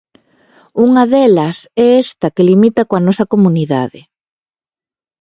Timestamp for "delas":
1.13-1.57